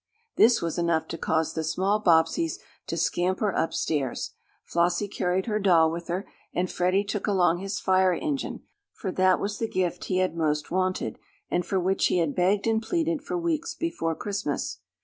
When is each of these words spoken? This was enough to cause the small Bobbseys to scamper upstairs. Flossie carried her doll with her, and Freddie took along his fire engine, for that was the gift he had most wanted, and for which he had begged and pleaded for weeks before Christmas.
This 0.35 0.63
was 0.63 0.79
enough 0.79 1.07
to 1.09 1.17
cause 1.19 1.53
the 1.53 1.63
small 1.63 1.99
Bobbseys 2.01 2.57
to 2.87 2.97
scamper 2.97 3.51
upstairs. 3.51 4.31
Flossie 4.63 5.07
carried 5.07 5.45
her 5.45 5.59
doll 5.59 5.91
with 5.91 6.07
her, 6.07 6.27
and 6.55 6.71
Freddie 6.71 7.03
took 7.03 7.27
along 7.27 7.59
his 7.59 7.79
fire 7.79 8.11
engine, 8.15 8.61
for 8.91 9.11
that 9.11 9.39
was 9.39 9.59
the 9.59 9.67
gift 9.69 10.05
he 10.05 10.17
had 10.17 10.35
most 10.35 10.71
wanted, 10.71 11.19
and 11.51 11.67
for 11.67 11.79
which 11.79 12.07
he 12.07 12.17
had 12.17 12.33
begged 12.33 12.65
and 12.65 12.81
pleaded 12.81 13.21
for 13.23 13.37
weeks 13.37 13.75
before 13.75 14.15
Christmas. 14.15 14.79